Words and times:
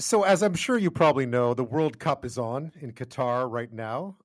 So, 0.00 0.22
as 0.22 0.42
I'm 0.42 0.54
sure 0.54 0.78
you 0.78 0.90
probably 0.90 1.26
know, 1.26 1.52
the 1.52 1.62
World 1.62 1.98
Cup 1.98 2.24
is 2.24 2.38
on 2.38 2.72
in 2.80 2.92
Qatar 2.92 3.50
right 3.50 3.70
now. 3.70 4.16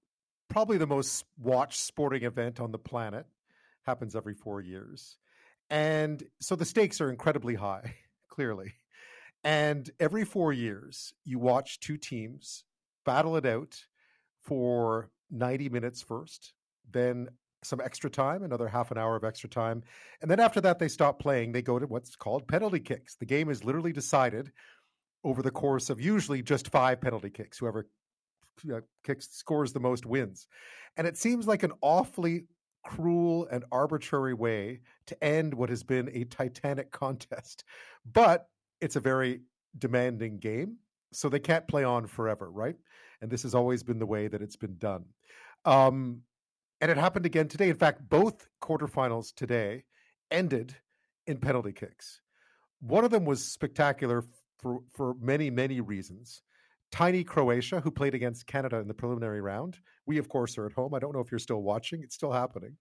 Probably 0.48 0.78
the 0.78 0.88
most 0.88 1.25
watched 1.38 1.82
sporting 1.82 2.24
event 2.24 2.62
on 2.62 2.71
the 2.71 2.79
planet. 2.79 3.25
Happens 3.85 4.16
every 4.16 4.35
four 4.35 4.61
years. 4.61 5.17
And 5.69 6.24
so 6.40 6.56
the 6.56 6.64
stakes 6.64 7.01
are 7.01 7.09
incredibly 7.09 7.56
high, 7.56 7.93
clearly. 8.30 8.75
And 9.43 9.89
every 10.00 10.23
four 10.23 10.54
years, 10.54 11.14
you 11.25 11.39
watch 11.39 11.82
two 11.82 11.98
teams 11.98 12.64
battle 13.05 13.36
it 13.36 13.46
out 13.46 13.78
for 14.44 15.10
90 15.30 15.68
minutes 15.68 16.02
first, 16.02 16.54
then 16.89 17.28
some 17.66 17.82
extra 17.82 18.10
time, 18.10 18.44
another 18.44 18.70
half 18.70 18.92
an 18.92 18.98
hour 18.98 19.18
of 19.18 19.26
extra 19.26 19.50
time. 19.50 19.84
And 20.21 20.32
then 20.32 20.39
after 20.39 20.62
that, 20.62 20.80
they 20.80 20.88
stop 20.88 21.20
playing. 21.20 21.52
They 21.52 21.62
go 21.62 21.80
to 21.80 21.88
what's 21.88 22.16
called 22.16 22.48
penalty 22.48 22.80
kicks. 22.80 23.16
The 23.16 23.26
game 23.26 23.50
is 23.50 23.66
literally 23.66 23.92
decided 23.92 24.52
over 25.26 25.42
the 25.42 25.52
course 25.52 25.89
of 25.89 26.00
usually 26.00 26.42
just 26.42 26.70
five 26.70 27.02
penalty 27.02 27.32
kicks. 27.32 27.57
Whoever 27.57 27.88
kicks 29.04 29.28
scores 29.32 29.74
the 29.74 29.79
most 29.79 30.06
wins. 30.06 30.48
And 30.96 31.06
it 31.07 31.18
seems 31.18 31.48
like 31.48 31.64
an 31.64 31.74
awfully 31.82 32.45
cruel 32.85 33.48
and 33.51 33.65
arbitrary 33.71 34.35
way 34.35 34.81
to 35.07 35.23
end 35.23 35.53
what 35.53 35.70
has 35.70 35.84
been 35.84 36.09
a 36.13 36.23
titanic 36.25 36.91
contest. 36.91 37.63
But 38.13 38.48
it's 38.79 38.95
a 38.95 39.01
very 39.01 39.41
demanding 39.77 40.38
game, 40.38 40.77
so 41.11 41.27
they 41.27 41.39
can't 41.39 41.67
play 41.67 41.84
on 41.84 42.05
forever, 42.05 42.49
right? 42.51 42.76
And 43.21 43.31
this 43.31 43.43
has 43.43 43.55
always 43.55 43.81
been 43.81 43.99
the 43.99 44.05
way 44.05 44.27
that 44.27 44.43
it's 44.43 44.55
been 44.55 44.77
done. 44.77 45.05
Um, 45.65 46.21
and 46.81 46.91
it 46.91 46.98
happened 46.98 47.26
again 47.26 47.48
today. 47.48 47.70
In 47.70 47.77
fact, 47.77 48.07
both 48.07 48.48
quarterfinals 48.62 49.34
today 49.34 49.85
ended 50.29 50.76
in 51.26 51.37
penalty 51.37 51.73
kicks. 51.73 52.21
One 52.81 53.03
of 53.03 53.09
them 53.09 53.26
was 53.26 53.43
spectacular 53.43 54.23
for, 54.59 54.81
for 54.93 55.15
many, 55.21 55.49
many 55.49 55.81
reasons. 55.81 56.41
Tiny 56.91 57.23
Croatia, 57.23 57.79
who 57.79 57.91
played 57.91 58.15
against 58.15 58.47
Canada 58.47 58.77
in 58.77 58.87
the 58.87 58.93
preliminary 58.93 59.41
round. 59.41 59.77
We, 60.05 60.17
of 60.17 60.29
course, 60.29 60.57
are 60.57 60.65
at 60.65 60.73
home. 60.73 60.93
I 60.93 60.99
don't 60.99 61.13
know 61.13 61.20
if 61.20 61.31
you're 61.31 61.39
still 61.39 61.62
watching, 61.62 62.03
it's 62.03 62.15
still 62.15 62.31
happening. 62.31 62.77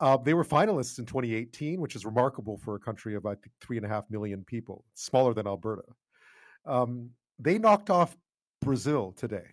Uh, 0.00 0.16
they 0.16 0.34
were 0.34 0.44
finalists 0.44 0.98
in 0.98 1.06
2018, 1.06 1.80
which 1.80 1.96
is 1.96 2.04
remarkable 2.04 2.56
for 2.58 2.76
a 2.76 2.80
country 2.80 3.16
of, 3.16 3.26
I 3.26 3.34
think, 3.34 3.50
three 3.60 3.76
and 3.76 3.84
a 3.84 3.88
half 3.88 4.04
million 4.10 4.44
people, 4.44 4.84
smaller 4.94 5.34
than 5.34 5.46
Alberta. 5.46 5.82
Um, 6.64 7.10
they 7.38 7.58
knocked 7.58 7.90
off 7.90 8.16
Brazil 8.60 9.12
today, 9.16 9.46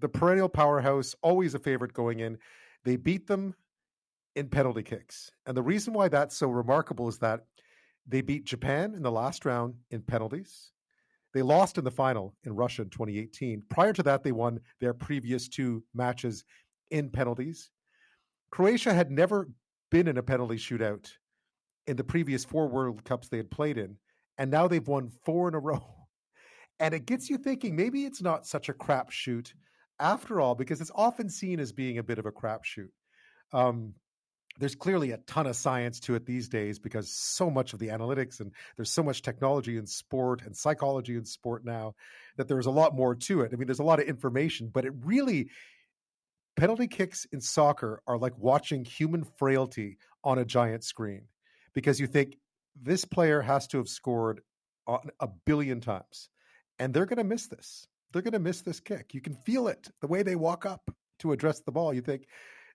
the 0.00 0.08
perennial 0.08 0.48
powerhouse, 0.48 1.14
always 1.22 1.54
a 1.54 1.58
favorite 1.58 1.92
going 1.92 2.20
in. 2.20 2.38
They 2.84 2.96
beat 2.96 3.26
them 3.26 3.54
in 4.34 4.48
penalty 4.48 4.82
kicks. 4.82 5.30
And 5.46 5.56
the 5.56 5.62
reason 5.62 5.94
why 5.94 6.08
that's 6.08 6.36
so 6.36 6.48
remarkable 6.48 7.08
is 7.08 7.18
that 7.18 7.46
they 8.06 8.20
beat 8.20 8.44
Japan 8.44 8.94
in 8.94 9.02
the 9.02 9.12
last 9.12 9.44
round 9.44 9.74
in 9.90 10.02
penalties. 10.02 10.72
They 11.34 11.42
lost 11.42 11.78
in 11.78 11.84
the 11.84 11.90
final 11.90 12.34
in 12.44 12.54
Russia 12.54 12.82
in 12.82 12.90
2018. 12.90 13.64
Prior 13.68 13.92
to 13.92 14.02
that, 14.04 14.22
they 14.22 14.32
won 14.32 14.60
their 14.80 14.94
previous 14.94 15.48
two 15.48 15.82
matches 15.92 16.44
in 16.90 17.10
penalties. 17.10 17.70
Croatia 18.50 18.94
had 18.94 19.10
never 19.10 19.50
been 19.90 20.06
in 20.06 20.16
a 20.16 20.22
penalty 20.22 20.56
shootout 20.56 21.10
in 21.88 21.96
the 21.96 22.04
previous 22.04 22.44
four 22.44 22.68
World 22.68 23.04
Cups 23.04 23.28
they 23.28 23.36
had 23.36 23.50
played 23.50 23.78
in, 23.78 23.96
and 24.38 24.48
now 24.50 24.68
they've 24.68 24.86
won 24.86 25.10
four 25.24 25.48
in 25.48 25.54
a 25.54 25.58
row. 25.60 25.84
And 26.78 26.94
it 26.94 27.06
gets 27.06 27.28
you 27.28 27.36
thinking 27.36 27.74
maybe 27.74 28.04
it's 28.04 28.22
not 28.22 28.46
such 28.46 28.68
a 28.68 28.72
crapshoot 28.72 29.52
after 30.00 30.40
all, 30.40 30.54
because 30.54 30.80
it's 30.80 30.90
often 30.94 31.28
seen 31.28 31.60
as 31.60 31.72
being 31.72 31.98
a 31.98 32.02
bit 32.02 32.18
of 32.18 32.26
a 32.26 32.32
crapshoot. 32.32 32.88
Um, 33.52 33.94
there's 34.58 34.74
clearly 34.74 35.10
a 35.10 35.16
ton 35.18 35.46
of 35.46 35.56
science 35.56 36.00
to 36.00 36.14
it 36.14 36.26
these 36.26 36.48
days 36.48 36.78
because 36.78 37.10
so 37.10 37.50
much 37.50 37.72
of 37.72 37.78
the 37.78 37.88
analytics 37.88 38.40
and 38.40 38.52
there's 38.76 38.90
so 38.90 39.02
much 39.02 39.22
technology 39.22 39.76
in 39.76 39.86
sport 39.86 40.42
and 40.42 40.56
psychology 40.56 41.16
in 41.16 41.24
sport 41.24 41.64
now 41.64 41.94
that 42.36 42.46
there's 42.46 42.66
a 42.66 42.70
lot 42.70 42.94
more 42.94 43.14
to 43.14 43.40
it. 43.40 43.50
I 43.52 43.56
mean, 43.56 43.66
there's 43.66 43.80
a 43.80 43.84
lot 43.84 44.00
of 44.00 44.06
information, 44.06 44.70
but 44.72 44.84
it 44.84 44.92
really 45.04 45.50
penalty 46.56 46.86
kicks 46.86 47.26
in 47.32 47.40
soccer 47.40 48.00
are 48.06 48.18
like 48.18 48.38
watching 48.38 48.84
human 48.84 49.24
frailty 49.38 49.98
on 50.22 50.38
a 50.38 50.44
giant 50.44 50.84
screen 50.84 51.22
because 51.74 51.98
you 51.98 52.06
think 52.06 52.36
this 52.80 53.04
player 53.04 53.40
has 53.40 53.66
to 53.68 53.78
have 53.78 53.88
scored 53.88 54.40
a 54.86 55.28
billion 55.46 55.80
times 55.80 56.28
and 56.78 56.92
they're 56.92 57.06
going 57.06 57.18
to 57.18 57.24
miss 57.24 57.46
this. 57.48 57.86
They're 58.12 58.22
going 58.22 58.32
to 58.32 58.38
miss 58.38 58.62
this 58.62 58.78
kick. 58.78 59.14
You 59.14 59.20
can 59.20 59.34
feel 59.44 59.66
it 59.66 59.90
the 60.00 60.06
way 60.06 60.22
they 60.22 60.36
walk 60.36 60.64
up 60.64 60.88
to 61.20 61.32
address 61.32 61.60
the 61.60 61.72
ball. 61.72 61.92
You 61.92 62.02
think 62.02 62.26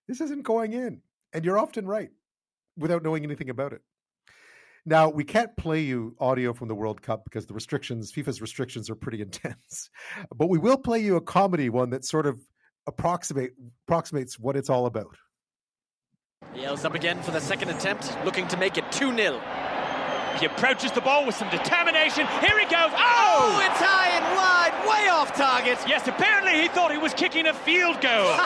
this 0.08 0.20
isn't 0.20 0.44
going 0.44 0.74
in 0.74 1.02
and 1.34 1.46
you're 1.46 1.58
often 1.58 1.86
right 1.86 2.10
without 2.78 3.04
knowing 3.04 3.24
anything 3.24 3.50
about 3.50 3.74
it. 3.74 3.82
Now, 4.86 5.10
we 5.10 5.24
can't 5.24 5.56
play 5.58 5.82
you 5.82 6.16
audio 6.20 6.54
from 6.54 6.68
the 6.68 6.76
World 6.76 7.02
Cup 7.02 7.24
because 7.24 7.46
the 7.46 7.54
restrictions, 7.54 8.12
FIFA's 8.12 8.42
restrictions 8.42 8.90
are 8.90 8.96
pretty 8.96 9.22
intense. 9.30 9.90
But 10.36 10.50
we 10.50 10.58
will 10.58 10.78
play 10.78 11.00
you 11.00 11.16
a 11.16 11.22
comedy 11.22 11.70
one 11.70 11.90
that 11.92 12.06
sort 12.06 12.26
of 12.26 12.40
approximate 12.88 13.54
approximates 13.88 14.40
what 14.40 14.56
it's 14.56 14.70
all 14.70 14.86
about. 14.86 15.16
Yells 16.56 16.86
up 16.86 16.96
again 16.96 17.22
for 17.22 17.32
the 17.32 17.42
second 17.42 17.70
attempt, 17.70 18.18
looking 18.26 18.48
to 18.48 18.58
make 18.58 18.78
it 18.78 18.92
2 18.92 19.16
0. 19.16 19.42
He 20.40 20.46
approaches 20.46 20.92
the 20.94 21.02
ball 21.02 21.26
with 21.26 21.36
some 21.36 21.50
determination. 21.50 22.26
Here 22.40 22.58
he 22.58 22.66
goes. 22.66 22.92
Oh! 22.94 22.96
oh! 22.96 23.66
It's 23.66 23.80
high 23.80 24.10
and 24.16 24.26
wide, 24.36 24.90
way 24.90 25.10
off 25.10 25.36
target. 25.36 25.78
Yes, 25.86 26.08
apparently 26.08 26.62
he 26.62 26.70
thought 26.70 26.92
he 26.92 26.98
was 26.98 27.14
kicking 27.14 27.48
a 27.48 27.54
field 27.54 28.00
goal. 28.00 28.38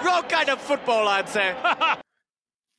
Wrong 0.04 0.22
kind 0.28 0.48
of 0.48 0.60
football, 0.60 1.08
I'd 1.08 1.28
say. 1.28 1.56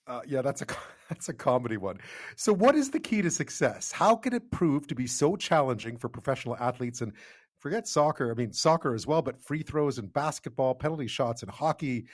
uh, 0.09 0.22
yeah, 0.28 0.42
that's 0.42 0.62
a 0.62 0.66
that's 1.09 1.30
a 1.30 1.34
comedy 1.34 1.78
one. 1.78 2.00
So, 2.36 2.52
what 2.52 2.75
is 2.75 2.90
the 2.90 3.00
key 3.00 3.22
to 3.22 3.31
success? 3.31 3.92
How 3.92 4.16
can 4.16 4.34
it 4.34 4.52
prove 4.52 4.88
to 4.88 4.96
be 4.96 5.08
so 5.08 5.36
challenging 5.36 5.97
for 5.97 6.09
professional 6.09 6.58
athletes 6.58 7.02
and 7.02 7.14
forget 7.59 7.88
soccer? 7.88 8.31
I 8.31 8.34
mean, 8.34 8.52
soccer 8.52 8.94
as 8.94 9.08
well, 9.08 9.22
but 9.22 9.42
free 9.42 9.62
throws 9.62 9.97
and 9.97 10.12
basketball, 10.12 10.75
penalty 10.75 11.08
shots 11.08 11.44
and 11.44 11.52
hockey. 11.52 12.08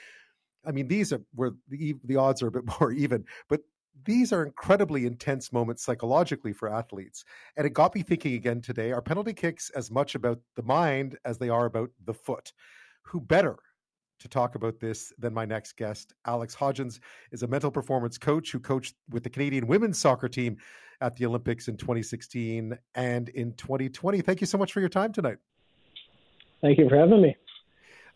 I 0.64 0.72
mean, 0.72 0.88
these 0.88 1.12
are 1.12 1.22
where 1.34 1.52
the, 1.68 1.94
the 2.04 2.16
odds 2.16 2.42
are 2.42 2.48
a 2.48 2.52
bit 2.52 2.64
more 2.80 2.92
even. 2.92 3.24
But 3.48 3.62
these 4.04 4.30
are 4.32 4.44
incredibly 4.44 5.06
intense 5.06 5.52
moments 5.52 5.82
psychologically 5.82 6.52
for 6.52 6.68
athletes. 6.68 7.24
And 7.56 7.66
it 7.66 7.70
got 7.70 7.94
me 7.94 8.02
thinking 8.02 8.34
again 8.34 8.60
today 8.60 8.92
are 8.92 9.00
penalty 9.00 9.32
kicks 9.32 9.70
as 9.70 9.90
much 9.90 10.14
about 10.14 10.38
the 10.54 10.62
mind 10.62 11.16
as 11.24 11.38
they 11.38 11.48
are 11.48 11.64
about 11.64 11.90
the 12.04 12.12
foot? 12.12 12.52
Who 13.04 13.20
better 13.20 13.56
to 14.18 14.28
talk 14.28 14.54
about 14.54 14.80
this 14.80 15.12
than 15.18 15.32
my 15.34 15.44
next 15.44 15.76
guest? 15.76 16.14
Alex 16.26 16.54
Hodgins 16.54 17.00
is 17.32 17.42
a 17.42 17.46
mental 17.46 17.70
performance 17.70 18.18
coach 18.18 18.52
who 18.52 18.58
coached 18.58 18.94
with 19.10 19.22
the 19.22 19.30
Canadian 19.30 19.66
women's 19.66 19.98
soccer 19.98 20.28
team 20.28 20.56
at 21.00 21.16
the 21.16 21.26
Olympics 21.26 21.68
in 21.68 21.76
2016 21.76 22.76
and 22.94 23.28
in 23.30 23.52
2020. 23.54 24.20
Thank 24.20 24.40
you 24.40 24.46
so 24.46 24.58
much 24.58 24.72
for 24.72 24.80
your 24.80 24.88
time 24.88 25.12
tonight. 25.12 25.38
Thank 26.60 26.78
you 26.78 26.88
for 26.88 26.96
having 26.96 27.20
me. 27.20 27.36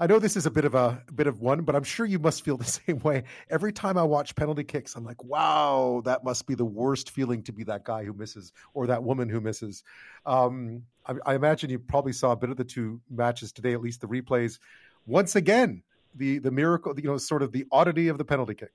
I 0.03 0.06
know 0.06 0.19
this 0.19 0.34
is 0.34 0.47
a 0.47 0.50
bit 0.50 0.65
of 0.65 0.75
a, 0.75 1.03
a, 1.06 1.12
bit 1.12 1.27
of 1.27 1.41
one, 1.41 1.61
but 1.61 1.77
I'm 1.77 1.84
sure 1.84 2.06
you 2.06 2.19
must 2.19 2.43
feel 2.43 2.56
the 2.59 2.65
same 2.65 3.00
way. 3.00 3.25
Every 3.50 3.71
time 3.71 3.99
I 3.99 4.03
watch 4.03 4.34
penalty 4.34 4.65
kicks, 4.65 4.97
I'm 4.97 5.05
like, 5.05 5.22
wow, 5.22 6.00
that 6.06 6.25
must 6.25 6.47
be 6.47 6.55
the 6.55 6.65
worst 6.65 7.11
feeling 7.11 7.43
to 7.43 7.53
be 7.53 7.65
that 7.65 7.84
guy 7.84 8.05
who 8.05 8.15
misses 8.15 8.53
or 8.72 8.87
that 8.87 9.05
woman 9.05 9.28
who 9.28 9.43
misses. 9.43 9.82
Um, 10.25 10.84
I, 11.06 11.15
I, 11.27 11.34
imagine 11.34 11.69
you 11.69 11.78
probably 11.78 12.15
saw 12.15 12.32
a 12.32 12.37
bit 12.37 12.49
of 12.49 12.56
the 12.56 12.65
two 12.65 13.00
matches 13.11 13.53
today, 13.53 13.75
at 13.75 13.82
least 13.82 14.00
the 14.00 14.06
replays. 14.06 14.59
Once 15.06 15.37
again, 15.37 15.82
the 16.15 16.38
the 16.38 16.50
miracle, 16.50 16.98
you 16.98 17.09
know, 17.09 17.19
sort 17.19 17.43
of 17.43 17.53
the 17.53 17.66
oddity 17.71 18.09
of 18.09 18.19
the 18.19 18.25
penalty 18.25 18.54
kick. 18.54 18.72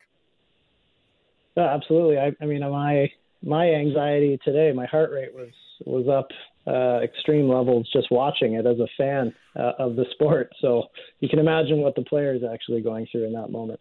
Yeah, 1.56 1.74
absolutely. 1.74 2.18
I, 2.18 2.34
I 2.42 2.46
mean, 2.46 2.62
my 2.62 3.10
my 3.44 3.70
anxiety 3.70 4.40
today, 4.44 4.72
my 4.74 4.86
heart 4.86 5.12
rate 5.12 5.34
was 5.34 5.52
was 5.86 6.08
up 6.08 6.28
uh, 6.68 7.02
extreme 7.02 7.48
levels 7.48 7.90
just 7.92 8.08
watching 8.12 8.54
it 8.54 8.66
as 8.66 8.80
a 8.80 8.88
fan 8.98 9.34
uh, 9.56 9.74
of 9.78 9.96
the 9.96 10.06
sport. 10.12 10.50
So 10.62 10.84
you 11.20 11.30
can 11.30 11.40
imagine 11.40 11.80
what 11.80 11.96
the 11.96 12.04
player 12.04 12.34
is 12.34 12.44
actually 12.44 12.82
going 12.82 13.08
through 13.12 13.26
in 13.26 13.34
that 13.34 13.52
moment. 13.52 13.80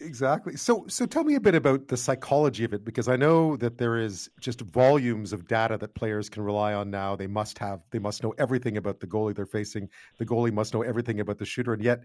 Exactly. 0.00 0.56
So, 0.56 0.84
so 0.88 1.06
tell 1.06 1.22
me 1.22 1.36
a 1.36 1.40
bit 1.40 1.54
about 1.54 1.86
the 1.86 1.96
psychology 1.96 2.64
of 2.64 2.72
it, 2.72 2.84
because 2.84 3.06
I 3.06 3.14
know 3.14 3.56
that 3.58 3.78
there 3.78 3.98
is 3.98 4.28
just 4.40 4.60
volumes 4.60 5.32
of 5.32 5.46
data 5.46 5.78
that 5.78 5.94
players 5.94 6.28
can 6.28 6.42
rely 6.42 6.74
on 6.74 6.90
now. 6.90 7.14
They 7.14 7.28
must 7.28 7.56
have, 7.58 7.82
they 7.92 8.00
must 8.00 8.20
know 8.24 8.34
everything 8.36 8.76
about 8.78 8.98
the 8.98 9.06
goalie 9.06 9.32
they're 9.32 9.46
facing. 9.46 9.88
The 10.18 10.26
goalie 10.26 10.52
must 10.52 10.74
know 10.74 10.82
everything 10.82 11.20
about 11.20 11.38
the 11.38 11.44
shooter, 11.44 11.72
and 11.72 11.84
yet 11.84 12.02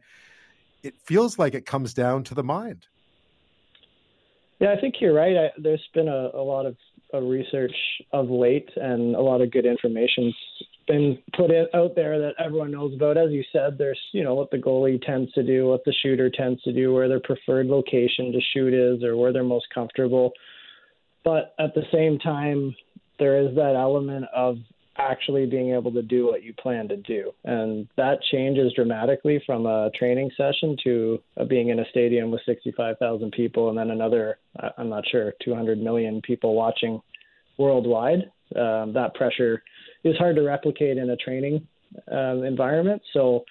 it 0.84 0.96
feels 1.04 1.40
like 1.40 1.54
it 1.54 1.66
comes 1.66 1.94
down 1.94 2.24
to 2.26 2.36
the 2.36 2.44
mind. 2.44 2.88
Yeah, 4.60 4.74
I 4.76 4.82
think 4.82 4.96
you're 5.00 5.14
right. 5.14 5.38
I, 5.38 5.52
there's 5.58 5.88
been 5.94 6.08
a, 6.08 6.32
a 6.34 6.44
lot 6.44 6.66
of 6.66 6.76
of 7.14 7.24
research 7.24 7.76
of 8.12 8.30
late 8.30 8.70
and 8.76 9.16
a 9.16 9.22
lot 9.22 9.40
of 9.40 9.50
good 9.50 9.66
information's 9.66 10.36
been 10.88 11.18
put 11.36 11.52
in, 11.52 11.68
out 11.74 11.96
there 11.96 12.20
that 12.20 12.34
everyone 12.44 12.72
knows 12.72 12.94
about. 12.94 13.18
As 13.18 13.32
you 13.32 13.44
said, 13.52 13.78
there's 13.78 14.00
you 14.14 14.24
know 14.24 14.36
what 14.36 14.52
the 14.52 14.58
goalie 14.58 15.02
tends 15.02 15.32
to 15.34 15.44
do, 15.44 15.68
what 15.68 15.84
the 15.86 15.94
shooter 16.02 16.30
tends 16.30 16.62
to 16.64 16.74
do, 16.74 16.94
where 16.94 17.08
their 17.08 17.20
preferred 17.20 17.68
location 17.68 18.32
to 18.32 18.40
shoot 18.54 18.74
is, 18.74 19.04
or 19.04 19.16
where 19.18 19.34
they're 19.34 19.44
most 19.44 19.68
comfortable. 19.74 20.32
But 21.24 21.54
at 21.60 21.74
the 21.76 21.84
same 21.92 22.20
time, 22.20 22.76
there 23.20 23.40
is 23.40 23.54
that 23.56 23.76
element 23.76 24.26
of 24.34 24.58
actually 24.98 25.46
being 25.46 25.74
able 25.74 25.92
to 25.92 26.02
do 26.02 26.26
what 26.26 26.44
you 26.44 26.54
plan 26.54 26.88
to 26.90 26.98
do. 26.98 27.32
And 27.44 27.88
that 27.98 28.22
changes 28.32 28.74
dramatically 28.74 29.42
from 29.46 29.66
a 29.66 29.92
training 29.98 30.32
session 30.38 30.76
to 30.84 31.20
being 31.48 31.70
in 31.70 31.80
a 31.80 31.90
stadium 31.90 32.32
with 32.32 32.42
65,000 32.46 33.32
people 33.32 33.70
and 33.70 33.78
then 33.78 33.92
another, 33.92 34.40
I'm 34.78 34.90
not 34.90 35.04
sure, 35.10 35.34
200 35.44 35.80
million 35.80 36.22
people 36.22 36.56
watching 36.56 37.02
worldwide. 37.58 38.32
Um, 38.56 38.94
that 38.94 39.14
pressure 39.14 39.62
is 40.04 40.16
hard 40.18 40.36
to 40.38 40.42
replicate 40.42 40.98
in 40.98 41.10
a 41.10 41.18
training 41.18 41.68
um, 42.12 42.44
environment. 42.44 43.02
So 43.14 43.44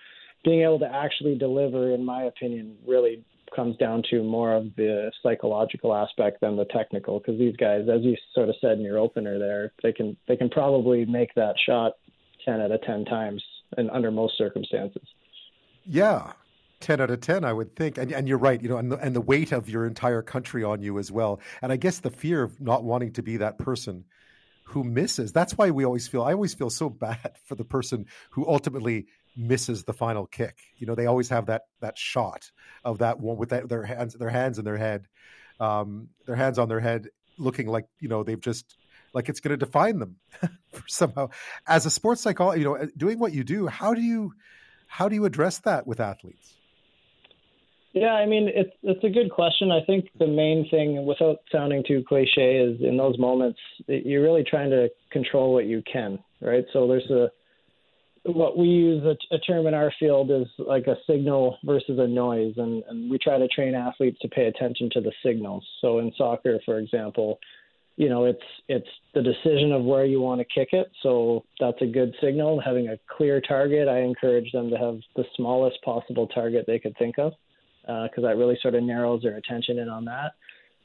being 0.45 0.63
able 0.63 0.79
to 0.79 0.93
actually 0.93 1.37
deliver, 1.37 1.93
in 1.93 2.05
my 2.05 2.25
opinion, 2.25 2.77
really 2.87 3.25
comes 3.55 3.77
down 3.77 4.03
to 4.11 4.23
more 4.23 4.55
of 4.55 4.75
the 4.77 5.11
psychological 5.23 5.95
aspect 5.95 6.41
than 6.41 6.57
the 6.57 6.65
technical. 6.67 7.19
Because 7.19 7.39
these 7.39 7.57
guys, 7.57 7.83
as 7.93 8.03
you 8.03 8.17
sort 8.35 8.49
of 8.49 8.55
said 8.61 8.73
in 8.73 8.81
your 8.81 8.99
opener, 8.99 9.39
there 9.39 9.73
they 9.83 9.93
can 9.93 10.17
they 10.29 10.37
can 10.37 10.49
probably 10.49 11.05
make 11.05 11.35
that 11.35 11.55
shot 11.65 11.93
ten 12.45 12.61
out 12.61 12.73
of 12.73 12.83
ten 12.83 13.05
times, 13.05 13.43
and 13.77 13.91
under 13.91 14.11
most 14.11 14.37
circumstances. 14.39 15.07
Yeah, 15.85 16.33
10 16.81 17.01
out 17.01 17.11
of 17.11 17.21
10 17.21 17.45
i 17.45 17.53
would 17.53 17.75
think 17.75 17.97
and, 17.97 18.13
and 18.13 18.29
you're 18.29 18.39
right 18.39 18.63
you 18.63 18.69
know 18.69 18.77
and 18.77 18.93
the, 18.93 18.97
and 18.99 19.17
the 19.17 19.21
weight 19.21 19.53
of 19.53 19.69
your 19.69 19.87
entire 19.87 20.23
country 20.23 20.63
on 20.63 20.83
you 20.83 20.99
as 20.99 21.11
well 21.11 21.41
and 21.63 21.73
i 21.73 21.77
guess 21.77 22.01
the 22.01 22.11
fear 22.11 22.43
of 22.43 22.61
not 22.61 22.85
wanting 22.85 23.13
to 23.13 23.23
be 23.23 23.39
that 23.39 23.59
person 23.59 24.05
who 24.65 24.85
misses 24.85 25.33
that's 25.33 25.57
why 25.57 25.71
we 25.71 25.85
always 25.85 26.07
feel 26.07 26.23
i 26.23 26.33
always 26.33 26.55
feel 26.55 26.71
so 26.71 26.91
bad 26.91 27.33
for 27.45 27.55
the 27.55 27.65
person 27.65 28.07
who 28.31 28.47
ultimately 28.47 29.07
misses 29.37 29.85
the 29.85 29.93
final 29.93 30.27
kick 30.27 30.57
you 30.77 30.87
know 30.87 30.95
they 30.95 31.07
always 31.07 31.29
have 31.29 31.47
that 31.47 31.63
that 31.81 31.99
shot 31.99 32.51
of 32.85 32.99
that 32.99 33.21
one 33.21 33.37
with 33.37 33.51
that, 33.51 33.69
their 33.69 33.85
hands 33.85 34.15
their 34.15 34.31
hands 34.31 34.59
in 34.59 34.65
their 34.65 34.77
head 34.77 35.07
um, 35.61 36.09
their 36.27 36.37
hands 36.37 36.59
on 36.59 36.69
their 36.69 36.81
head 36.81 37.09
looking 37.39 37.67
like 37.67 37.87
you 38.01 38.09
know 38.09 38.23
they've 38.23 38.41
just 38.41 38.77
like 39.13 39.29
it's 39.29 39.41
going 39.41 39.59
to 39.59 39.65
define 39.65 39.99
them 39.99 40.17
somehow 40.87 41.29
as 41.67 41.87
a 41.87 41.91
sports 41.91 42.21
psychologist 42.21 42.61
you 42.61 42.65
know 42.65 42.89
doing 42.97 43.19
what 43.19 43.33
you 43.33 43.45
do 43.45 43.67
how 43.67 43.95
do 43.95 44.01
you 44.01 44.33
how 44.87 45.09
do 45.09 45.15
you 45.15 45.25
address 45.25 45.59
that 45.59 45.87
with 45.87 46.01
athletes 46.01 46.55
yeah, 47.97 48.13
I 48.13 48.27
mean 48.27 48.51
it's 48.55 48.77
it's 48.83 49.03
a 49.05 49.09
good 49.09 49.31
question. 49.31 49.71
I 49.71 49.83
think 49.87 50.11
the 50.19 50.27
main 50.27 50.69
thing, 50.71 51.07
without 51.07 51.39
sounding 51.51 51.83
too 51.89 52.05
cliche, 52.07 52.59
is 52.59 52.79
in 52.83 52.99
those 52.99 53.19
moments 53.19 53.59
you're 53.87 54.23
really 54.23 54.45
trying 54.45 54.69
to 54.69 54.91
control 55.11 55.55
what 55.55 55.65
you 55.65 55.83
can, 55.91 56.19
right? 56.43 56.67
So 56.75 56.87
there's 56.87 57.11
a 57.11 57.31
what 58.27 58.59
we 58.59 58.67
use 58.67 59.05
a, 59.05 59.35
a 59.35 59.39
term 59.39 59.67
in 59.67 59.75
our 59.75 59.93
field 59.99 60.31
is 60.31 60.47
like 60.59 60.87
a 60.87 60.97
signal 61.07 61.59
versus 61.65 61.99
a 61.99 62.07
noise, 62.07 62.55
and, 62.57 62.83
and 62.89 63.11
we 63.11 63.19
try 63.19 63.39
to 63.39 63.49
train 63.49 63.75
athletes 63.75 64.19
to 64.23 64.29
pay 64.29 64.47
attention 64.47 64.91
to 64.93 65.01
the 65.01 65.13
signals. 65.25 65.65
So 65.81 65.99
in 65.99 66.13
soccer, 66.17 66.59
for 66.65 66.79
example, 66.79 67.39
you 67.97 68.11
know 68.11 68.27
it's 68.27 68.39
it's 68.69 68.89
the 69.15 69.23
decision 69.23 69.73
of 69.73 69.83
where 69.83 70.05
you 70.05 70.21
want 70.21 70.39
to 70.39 70.45
kick 70.45 70.69
it 70.73 70.93
so 71.03 71.47
that's 71.59 71.81
a 71.81 71.87
good 71.87 72.15
signal 72.21 72.61
having 72.61 72.89
a 72.89 72.99
clear 73.17 73.41
target 73.41 73.89
i 73.89 74.01
encourage 74.01 74.53
them 74.53 74.69
to 74.69 74.77
have 74.77 74.99
the 75.17 75.25
smallest 75.35 75.79
possible 75.83 76.27
target 76.27 76.67
they 76.67 76.79
could 76.79 76.95
think 76.99 77.19
of 77.19 77.33
because 77.87 78.25
uh, 78.25 78.29
that 78.29 78.37
really 78.37 78.59
sort 78.61 78.75
of 78.75 78.83
narrows 78.83 79.23
their 79.23 79.37
attention 79.37 79.79
in 79.79 79.89
on 79.89 80.05
that. 80.07 80.33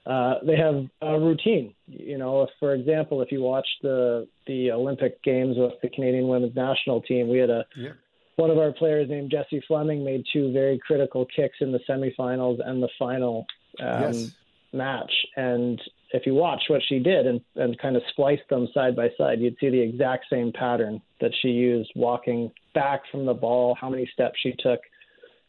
Uh, 0.06 0.36
they 0.45 0.56
have 0.56 0.86
a 1.01 1.19
routine. 1.19 1.74
You 1.88 2.18
know, 2.18 2.44
if, 2.44 2.50
for 2.59 2.74
example, 2.74 3.21
if 3.21 3.31
you 3.31 3.42
watch 3.42 3.68
the 3.83 4.27
the 4.48 4.71
Olympic 4.71 5.21
Games 5.24 5.57
with 5.57 5.74
the 5.81 5.89
Canadian 5.89 6.27
women's 6.27 6.56
national 6.56 7.01
team, 7.01 7.27
we 7.30 7.38
had 7.38 7.51
a 7.51 7.65
yeah. 7.75 7.92
one 8.36 8.50
of 8.50 8.57
our 8.57 8.71
players 8.71 9.09
named 9.09 9.30
Jessie 9.30 9.63
Fleming 9.68 10.03
made 10.03 10.24
two 10.33 10.51
very 10.51 10.80
critical 10.80 11.25
kicks 11.25 11.57
in 11.62 11.71
the 11.71 11.80
semifinals 11.88 12.57
and 12.65 12.81
the 12.81 12.89
final 12.98 13.45
um, 13.80 14.13
yes. 14.13 14.31
match. 14.74 15.12
And 15.36 15.80
if 16.13 16.25
you 16.25 16.33
watch 16.33 16.63
what 16.68 16.81
she 16.88 16.97
did 16.97 17.27
and, 17.27 17.39
and 17.56 17.77
kind 17.77 17.95
of 17.95 18.01
spliced 18.09 18.47
them 18.50 18.68
side 18.74 18.95
by 18.95 19.09
side, 19.18 19.39
you'd 19.39 19.56
see 19.59 19.69
the 19.69 19.80
exact 19.80 20.25
same 20.31 20.51
pattern 20.51 21.00
that 21.21 21.31
she 21.42 21.50
used 21.50 21.92
walking 21.95 22.51
back 22.74 23.01
from 23.12 23.25
the 23.25 23.33
ball, 23.33 23.77
how 23.80 23.89
many 23.89 24.09
steps 24.12 24.39
she 24.42 24.54
took, 24.57 24.80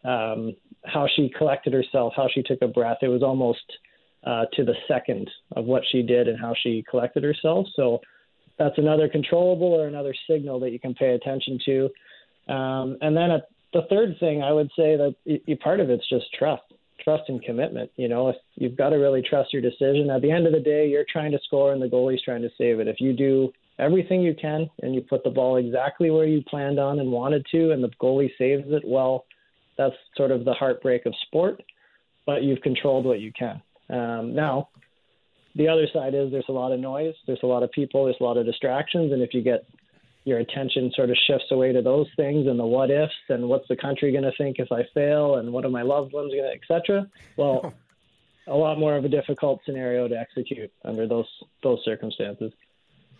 um, 0.05 0.55
how 0.85 1.09
she 1.17 1.33
collected 1.37 1.73
herself, 1.73 2.13
how 2.15 2.29
she 2.33 2.43
took 2.43 2.61
a 2.63 2.69
breath. 2.69 2.99
It 3.03 3.09
was 3.09 3.23
almost 3.23 3.65
uh, 4.25 4.45
to 4.55 4.65
the 4.65 4.75
second 4.89 5.31
of 5.57 5.65
what 5.65 5.83
she 5.91 6.03
did 6.03 6.29
and 6.29 6.39
how 6.39 6.55
she 6.63 6.85
collected 6.89 7.25
herself. 7.25 7.67
So 7.75 8.01
that's 8.59 8.79
another 8.79 9.09
controllable 9.09 9.73
or 9.73 9.87
another 9.87 10.15
signal 10.29 10.61
that 10.61 10.71
you 10.71 10.79
can 10.79 10.95
pay 10.95 11.15
attention 11.15 11.59
to. 11.67 12.53
Um, 12.53 12.99
and 13.01 13.17
then 13.17 13.31
a, 13.31 13.43
the 13.73 13.83
third 13.89 14.17
thing 14.21 14.43
I 14.43 14.53
would 14.53 14.69
say 14.77 14.97
that 14.97 15.15
y- 15.27 15.41
part 15.63 15.81
of 15.81 15.91
it's 15.91 16.09
just 16.09 16.27
trust, 16.39 16.63
trust 17.03 17.25
and 17.29 17.43
commitment. 17.43 17.91
You 17.97 18.09
know, 18.09 18.29
if 18.29 18.37
you've 18.55 18.77
got 18.77 18.91
to 18.91 18.97
really 18.97 19.23
trust 19.23 19.53
your 19.53 19.63
decision. 19.63 20.11
At 20.11 20.23
the 20.23 20.31
end 20.31 20.47
of 20.47 20.53
the 20.53 20.61
day, 20.61 20.89
you're 20.89 21.07
trying 21.11 21.33
to 21.33 21.39
score 21.45 21.73
and 21.73 21.83
the 21.83 21.89
goalie's 21.89 22.23
trying 22.23 22.43
to 22.43 22.51
save 22.59 22.81
it. 22.81 22.89
If 22.89 23.01
you 23.01 23.13
do 23.13 23.53
everything 23.79 24.23
you 24.23 24.35
can 24.41 24.69
and 24.83 24.95
you 24.95 25.01
put 25.01 25.25
the 25.25 25.31
ball 25.31 25.57
exactly 25.57 26.11
where 26.11 26.27
you 26.27 26.43
planned 26.43 26.79
on 26.79 27.01
and 27.01 27.11
wanted 27.11 27.45
to, 27.53 27.73
and 27.73 27.83
the 27.83 27.91
goalie 28.01 28.31
saves 28.39 28.65
it, 28.67 28.83
well, 28.87 29.25
that's 29.79 29.95
sort 30.17 30.31
of 30.31 30.45
the 30.45 30.53
heartbreak 30.53 31.07
of 31.07 31.15
sport, 31.27 31.63
but 32.27 32.43
you've 32.43 32.61
controlled 32.61 33.07
what 33.07 33.21
you 33.21 33.33
can. 33.33 33.63
Um, 33.93 34.35
now, 34.35 34.71
the 35.55 35.69
other 35.69 35.87
side 35.93 36.15
is 36.15 36.33
there's 36.33 36.47
a 36.49 36.53
lot 36.53 36.73
of 36.73 36.81
noise, 36.81 37.15
there's 37.27 37.43
a 37.43 37.47
lot 37.47 37.63
of 37.63 37.71
people, 37.73 38.07
there's 38.07 38.17
a 38.21 38.25
lot 38.25 38.39
of 38.39 38.47
distractions, 38.47 39.13
and 39.13 39.23
if 39.23 39.35
you 39.35 39.43
get 39.43 39.67
your 40.25 40.39
attention 40.39 40.91
sort 40.95 41.11
of 41.11 41.17
shifts 41.27 41.47
away 41.51 41.73
to 41.73 41.83
those 41.83 42.07
things 42.17 42.47
and 42.47 42.59
the 42.59 42.65
what 42.65 42.91
ifs 42.91 43.13
and 43.29 43.49
what's 43.49 43.67
the 43.69 43.77
country 43.77 44.13
going 44.13 44.25
to 44.25 44.33
think 44.39 44.59
if 44.59 44.71
I 44.71 44.83
fail 44.95 45.37
and 45.37 45.53
what 45.53 45.65
are 45.65 45.71
my 45.71 45.83
loved 45.83 46.13
ones 46.13 46.33
going 46.33 46.45
to, 46.45 46.75
etc. 46.75 47.07
Well, 47.37 47.75
a 48.47 48.55
lot 48.55 48.79
more 48.79 48.97
of 48.97 49.05
a 49.05 49.09
difficult 49.09 49.61
scenario 49.67 50.09
to 50.09 50.17
execute 50.17 50.73
under 50.85 51.07
those 51.07 51.27
those 51.63 51.81
circumstances. 51.85 52.53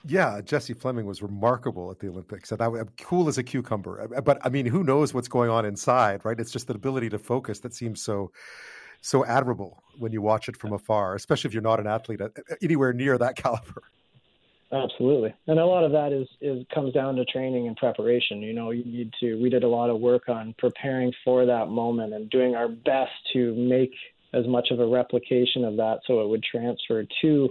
Yeah, 0.05 0.41
Jessie 0.41 0.75
Fleming 0.75 1.07
was 1.07 1.23
remarkable 1.23 1.91
at 1.91 2.01
the 2.01 2.09
Olympics. 2.09 2.51
That 2.51 2.73
was 2.73 2.85
cool 3.01 3.29
as 3.29 3.39
a 3.39 3.43
cucumber. 3.43 4.09
But 4.25 4.39
I 4.43 4.49
mean, 4.49 4.67
who 4.67 4.83
knows 4.83 5.15
what's 5.15 5.29
going 5.29 5.49
on 5.51 5.65
inside, 5.65 6.25
right? 6.25 6.39
It's 6.39 6.51
just 6.51 6.67
the 6.67 6.75
ability 6.75 7.11
to 7.11 7.19
focus 7.19 7.61
that 7.61 7.73
seems 7.73 8.03
so 8.03 8.33
so 9.03 9.27
admirable 9.27 9.83
when 9.99 10.13
you 10.13 10.23
watch 10.23 10.49
it 10.49 10.57
from 10.57 10.73
afar, 10.73 11.15
especially 11.15 11.49
if 11.49 11.55
you're 11.55 11.63
not 11.63 11.79
an 11.79 11.87
athlete 11.87 12.21
uh, 12.21 12.29
uh, 12.37 12.55
anywhere 12.63 12.93
near 12.95 13.19
that 13.19 13.37
caliber. 13.45 13.83
Absolutely, 14.73 15.35
and 15.49 15.59
a 15.59 15.67
lot 15.67 15.85
of 15.85 15.93
that 15.93 16.13
is 16.13 16.27
is 16.41 16.65
comes 16.73 16.95
down 16.95 17.15
to 17.17 17.27
training 17.27 17.67
and 17.67 17.77
preparation. 17.77 18.41
You 18.41 18.55
know, 18.55 18.71
you 18.71 18.85
need 18.85 19.13
to. 19.21 19.35
We 19.43 19.51
did 19.51 19.65
a 19.65 19.69
lot 19.69 19.91
of 19.91 20.01
work 20.01 20.31
on 20.31 20.55
preparing 20.57 21.13
for 21.23 21.45
that 21.45 21.69
moment 21.69 22.15
and 22.15 22.31
doing 22.31 22.55
our 22.55 22.69
best 22.69 23.13
to 23.35 23.55
make 23.55 23.93
as 24.33 24.47
much 24.47 24.69
of 24.71 24.81
a 24.81 24.87
replication 24.87 25.65
of 25.65 25.77
that 25.77 25.99
so 26.07 26.23
it 26.23 26.29
would 26.29 26.43
transfer 26.43 27.05
to 27.21 27.51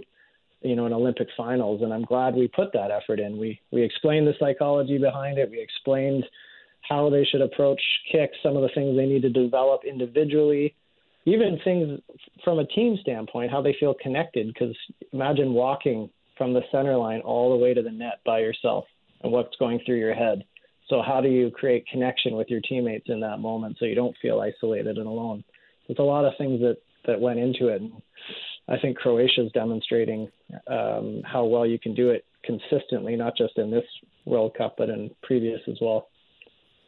you 0.62 0.74
know 0.74 0.86
an 0.86 0.92
Olympic 0.92 1.28
finals, 1.36 1.82
and 1.82 1.92
I'm 1.92 2.04
glad 2.04 2.34
we 2.34 2.48
put 2.48 2.72
that 2.72 2.90
effort 2.90 3.20
in. 3.20 3.38
We 3.38 3.60
we 3.70 3.82
explained 3.82 4.26
the 4.26 4.34
psychology 4.40 4.98
behind 4.98 5.38
it. 5.38 5.48
We 5.48 5.60
explained 5.60 6.24
how 6.88 7.08
they 7.08 7.24
should 7.24 7.40
approach 7.40 7.80
kicks, 8.10 8.36
some 8.42 8.56
of 8.56 8.62
the 8.62 8.70
things 8.74 8.96
they 8.96 9.06
need 9.06 9.22
to 9.22 9.30
develop 9.30 9.82
individually, 9.84 10.74
even 11.24 11.58
things 11.62 12.00
from 12.44 12.58
a 12.58 12.66
team 12.66 12.98
standpoint, 13.00 13.50
how 13.50 13.62
they 13.62 13.76
feel 13.78 13.94
connected. 13.94 14.48
Because 14.48 14.76
imagine 15.12 15.52
walking 15.52 16.10
from 16.36 16.52
the 16.52 16.62
center 16.72 16.96
line 16.96 17.20
all 17.20 17.50
the 17.50 17.62
way 17.62 17.74
to 17.74 17.82
the 17.82 17.90
net 17.90 18.20
by 18.24 18.40
yourself, 18.40 18.84
and 19.22 19.32
what's 19.32 19.56
going 19.56 19.80
through 19.84 19.98
your 19.98 20.14
head. 20.14 20.44
So 20.88 21.00
how 21.00 21.20
do 21.20 21.28
you 21.28 21.50
create 21.50 21.86
connection 21.86 22.36
with 22.36 22.48
your 22.48 22.60
teammates 22.60 23.06
in 23.08 23.20
that 23.20 23.38
moment 23.38 23.76
so 23.78 23.84
you 23.84 23.94
don't 23.94 24.16
feel 24.20 24.40
isolated 24.40 24.98
and 24.98 25.06
alone? 25.06 25.44
There's 25.86 25.98
a 25.98 26.02
lot 26.02 26.24
of 26.24 26.32
things 26.38 26.60
that 26.60 26.78
that 27.06 27.20
went 27.20 27.38
into 27.38 27.68
it. 27.68 27.80
And 27.80 27.92
I 28.68 28.78
think 28.78 28.96
Croatia 28.96 29.44
is 29.44 29.52
demonstrating 29.52 30.28
um, 30.68 31.22
how 31.24 31.44
well 31.44 31.66
you 31.66 31.78
can 31.78 31.94
do 31.94 32.10
it 32.10 32.24
consistently, 32.44 33.16
not 33.16 33.36
just 33.36 33.58
in 33.58 33.70
this 33.70 33.84
World 34.24 34.54
Cup, 34.56 34.76
but 34.78 34.88
in 34.88 35.10
previous 35.22 35.60
as 35.68 35.78
well. 35.80 36.08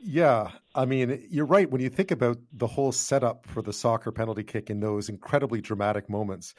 Yeah, 0.06 0.50
I 0.75 0.84
mean, 0.84 1.26
you're 1.30 1.46
right. 1.46 1.70
When 1.70 1.80
you 1.80 1.88
think 1.88 2.11
about 2.11 2.37
the 2.52 2.66
whole 2.66 2.92
setup 2.92 3.46
for 3.46 3.62
the 3.62 3.73
soccer 3.73 4.12
penalty 4.12 4.44
kick 4.44 4.68
in 4.68 4.80
those 4.80 5.08
incredibly 5.08 5.62
dramatic 5.62 6.11
moments, 6.11 6.54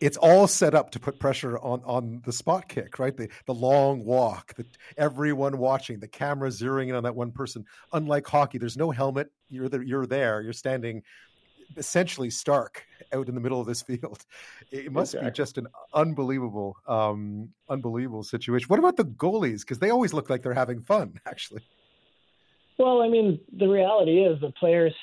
it's 0.00 0.16
all 0.16 0.46
set 0.46 0.76
up 0.76 0.90
to 0.90 1.00
put 1.00 1.18
pressure 1.18 1.58
on 1.58 1.82
on 1.84 2.22
the 2.24 2.32
spot 2.32 2.68
kick, 2.68 3.00
right? 3.00 3.16
The 3.16 3.28
the 3.46 3.54
long 3.54 4.04
walk, 4.04 4.54
the 4.54 4.64
everyone 4.96 5.58
watching, 5.58 5.98
the 5.98 6.06
camera 6.06 6.50
zeroing 6.50 6.88
in 6.88 6.94
on 6.94 7.02
that 7.02 7.16
one 7.16 7.32
person. 7.32 7.64
Unlike 7.92 8.28
hockey, 8.28 8.58
there's 8.58 8.76
no 8.76 8.92
helmet. 8.92 9.28
You're 9.48 9.68
there. 9.68 9.82
You're 9.82 10.06
there. 10.06 10.40
You're 10.40 10.52
standing 10.52 11.02
essentially 11.76 12.30
stark 12.30 12.86
out 13.12 13.28
in 13.28 13.34
the 13.34 13.40
middle 13.40 13.60
of 13.60 13.66
this 13.66 13.82
field. 13.88 14.24
It 14.70 14.92
must 14.92 15.14
exactly. 15.14 15.30
be 15.30 15.34
just 15.34 15.58
an 15.58 15.66
unbelievable, 15.92 16.76
um, 16.86 17.48
unbelievable 17.68 18.22
situation. 18.22 18.68
What 18.68 18.78
about 18.78 18.96
the 18.96 19.04
goalies? 19.04 19.60
Because 19.62 19.80
they 19.80 19.90
always 19.90 20.12
look 20.12 20.30
like 20.30 20.42
they're 20.42 20.54
having 20.54 20.80
fun, 20.80 21.14
actually. 21.26 21.62
Well, 22.78 23.02
I 23.02 23.08
mean, 23.08 23.38
the 23.56 23.68
reality 23.68 24.24
is 24.24 24.40
the 24.40 24.50
player's 24.50 24.94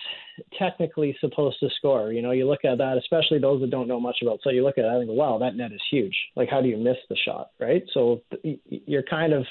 technically 0.58 1.16
supposed 1.22 1.60
to 1.60 1.70
score. 1.78 2.12
You 2.12 2.22
know, 2.22 2.32
you 2.32 2.48
look 2.48 2.66
at 2.66 2.78
that, 2.80 2.98
especially 2.98 3.40
those 3.40 3.62
that 3.62 3.70
don't 3.70 3.88
know 3.88 4.00
much 4.00 4.18
about. 4.22 4.36
It. 4.36 4.42
So 4.44 4.50
you 4.50 4.64
look 4.64 4.78
at 4.78 4.86
it 4.86 4.92
and 4.92 5.08
go, 5.08 5.14
wow, 5.14 5.38
that 5.40 5.56
net 5.56 5.72
is 5.72 5.82
huge. 5.90 6.16
Like, 6.36 6.50
how 6.50 6.62
do 6.62 6.68
you 6.68 6.78
miss 6.78 6.98
the 7.10 7.16
shot, 7.16 7.52
right? 7.60 7.84
So 7.94 8.22
you're 8.44 9.04
kind 9.04 9.34
of 9.34 9.46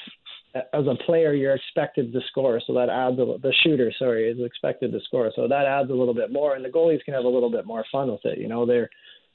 as 0.55 0.87
a 0.87 0.97
player, 1.07 1.33
you're 1.33 1.55
expected 1.55 2.13
to 2.13 2.21
score, 2.29 2.61
so 2.67 2.75
that 2.75 2.89
adds 2.89 3.19
a, 3.19 3.39
the 3.41 3.55
shooter, 3.63 3.93
sorry, 3.99 4.29
is 4.29 4.45
expected 4.45 4.91
to 4.93 4.99
score, 5.07 5.31
so 5.37 5.47
that 5.47 5.65
adds 5.65 5.91
a 5.91 5.95
little 5.95 6.15
bit 6.15 6.33
more, 6.33 6.57
and 6.57 6.65
the 6.65 6.69
goalies 6.69 7.03
can 7.05 7.15
have 7.15 7.25
a 7.25 7.29
little 7.29 7.51
bit 7.51 7.67
more 7.67 7.85
fun 7.93 8.11
with 8.11 8.25
it. 8.25 8.39
You 8.39 8.49
know, 8.49 8.67
they're 8.67 8.91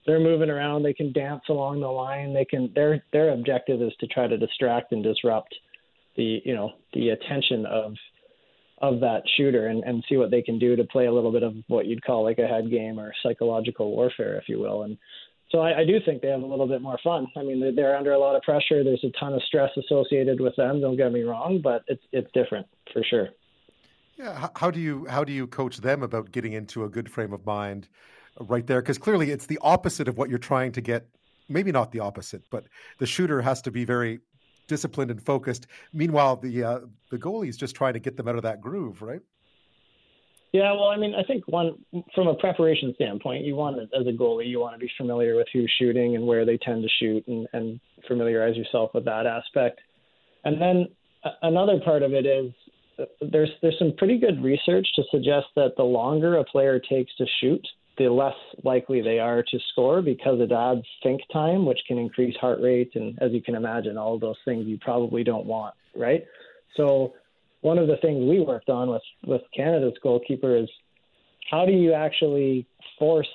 they're 0.06 0.20
moving 0.20 0.50
around, 0.50 0.84
they 0.84 0.94
can 0.94 1.12
dance 1.14 1.42
along 1.50 1.80
the 1.80 1.88
line, 1.88 2.34
they 2.34 2.46
can 2.46 2.72
their 2.76 3.02
their 3.14 3.32
objective 3.32 3.82
is 3.82 3.94
to 4.02 4.08
try 4.08 4.28
to 4.28 4.38
distract 4.38 4.92
and 4.92 5.04
disrupt 5.04 5.56
the 6.18 6.42
you 6.44 6.54
know 6.54 6.74
the 6.94 7.10
attention 7.10 7.66
of 7.66 7.94
of 8.80 9.00
that 9.00 9.24
shooter 9.38 9.68
and, 9.68 9.84
and 9.84 10.04
see 10.10 10.18
what 10.18 10.32
they 10.32 10.42
can 10.42 10.60
do 10.60 10.76
to 10.76 10.84
play 10.84 11.06
a 11.06 11.14
little 11.14 11.32
bit 11.32 11.44
of 11.44 11.54
what 11.68 11.86
you'd 11.86 12.04
call 12.04 12.24
like 12.24 12.40
a 12.40 12.48
head 12.48 12.70
game 12.70 13.00
or 13.00 13.14
psychological 13.24 13.92
warfare, 13.92 14.36
if 14.36 14.50
you 14.50 14.60
will, 14.60 14.84
and 14.84 14.98
so 15.52 15.60
I, 15.60 15.80
I 15.80 15.86
do 15.86 16.00
think 16.04 16.22
they 16.22 16.28
have 16.30 16.42
a 16.42 16.46
little 16.46 16.68
bit 16.68 16.82
more 16.82 17.00
fun. 17.04 17.28
I 17.38 17.44
mean, 17.44 17.60
they're, 17.60 17.74
they're 17.74 17.96
under 17.96 18.14
a 18.14 18.20
lot 18.20 18.36
of 18.36 18.42
pressure. 18.42 18.84
There's 18.84 19.04
a 19.04 19.12
ton 19.20 19.34
of 19.34 19.42
stress 19.44 19.70
associated 19.78 20.42
with 20.42 20.56
them. 20.56 20.82
Don't 20.82 20.98
get 20.98 21.12
me 21.12 21.22
wrong, 21.22 21.62
but 21.64 21.84
it's 21.88 22.04
it's 22.12 22.32
different 22.34 22.68
for 22.92 23.04
sure. 23.04 23.30
Yeah, 24.18 24.50
how 24.56 24.72
do 24.72 24.80
you 24.80 25.06
how 25.06 25.24
do 25.24 25.32
you 25.32 25.48
coach 25.48 25.78
them 25.78 26.04
about 26.04 26.32
getting 26.32 26.54
into 26.54 26.84
a 26.84 26.90
good 26.90 27.10
frame 27.10 27.32
of 27.32 27.46
mind 27.46 27.88
right 28.40 28.66
there? 28.66 28.82
Because 28.82 28.98
clearly 28.98 29.32
it's 29.32 29.46
the 29.46 29.60
opposite 29.62 30.08
of 30.08 30.18
what 30.18 30.30
you're 30.30 30.40
trying 30.40 30.72
to 30.74 30.82
get. 30.82 31.08
Maybe 31.48 31.72
not 31.72 31.92
the 31.92 32.00
opposite, 32.00 32.44
but 32.50 32.66
the 32.98 33.06
shooter 33.06 33.42
has 33.42 33.62
to 33.64 33.72
be 33.72 33.86
very 33.86 34.20
disciplined 34.68 35.12
and 35.12 35.22
focused. 35.22 35.68
Meanwhile, 35.94 36.38
the 36.38 36.64
uh, 36.64 36.80
the 37.12 37.18
goalie 37.18 37.50
is 37.50 37.58
just 37.58 37.76
trying 37.76 37.94
to 37.94 38.00
get 38.00 38.18
them 38.18 38.28
out 38.28 38.36
of 38.36 38.44
that 38.44 38.62
groove, 38.62 39.02
right? 39.02 39.22
Yeah, 40.52 40.72
well, 40.72 40.88
I 40.88 40.96
mean, 40.96 41.14
I 41.14 41.24
think 41.24 41.46
one 41.48 41.76
from 42.14 42.28
a 42.28 42.36
preparation 42.36 42.94
standpoint, 42.96 43.44
you 43.44 43.56
want 43.56 43.78
as 43.82 44.08
a 44.08 44.12
goalie, 44.12 44.48
you 44.48 44.60
want 44.60 44.74
to 44.74 44.80
be 44.80 44.90
familiar 44.98 45.36
with 45.36 45.48
who's 45.52 45.70
shooting 45.78 46.16
and 46.16 46.26
where 46.26 46.46
they 46.46 46.58
tend 46.58 46.82
to 46.82 46.90
shoot, 46.98 47.28
and, 47.28 47.46
and 47.52 47.80
familiarize 48.08 48.56
yourself 48.56 48.92
with 48.94 49.04
that 49.04 49.26
aspect. 49.26 49.82
And 50.46 50.62
then 50.62 50.88
another 51.42 51.80
part 51.82 52.04
of 52.04 52.14
it 52.14 52.26
is 52.26 52.54
uh, 53.00 53.04
there's 53.32 53.50
there's 53.62 53.78
some 53.78 53.94
pretty 53.98 54.18
good 54.18 54.42
research 54.42 54.88
to 54.96 55.04
suggest 55.12 55.48
that 55.56 55.74
the 55.76 55.84
longer 55.84 56.38
a 56.38 56.46
player 56.46 56.80
takes 56.80 57.14
to 57.18 57.26
shoot, 57.42 57.68
the 57.98 58.10
less 58.10 58.36
likely 58.64 59.02
they 59.02 59.20
are 59.20 59.44
to 59.44 59.60
score 59.72 60.02
because 60.02 60.40
it 60.42 60.52
adds 60.52 60.86
think 61.04 61.22
time, 61.32 61.66
which 61.66 61.80
can 61.88 61.98
increase 61.98 62.36
heart 62.38 62.60
rate, 62.62 62.92
and 62.96 63.18
as 63.22 63.32
you 63.32 63.42
can 63.42 63.56
imagine, 63.56 63.98
all 63.98 64.20
those 64.20 64.36
things 64.46 64.66
you 64.68 64.78
probably 64.80 65.24
don't 65.24 65.46
want, 65.46 65.74
right? 65.96 66.26
So 66.76 67.14
one 67.62 67.78
of 67.78 67.88
the 67.88 67.98
things 67.98 68.30
we 68.30 68.40
worked 68.42 68.70
on 68.70 68.90
with 68.90 69.02
with 69.26 69.42
Canada's 69.56 69.98
goalkeeper 70.04 70.56
is 70.56 70.70
how 71.50 71.66
do 71.66 71.72
you 71.72 71.94
actually 71.94 72.68
force 73.00 73.30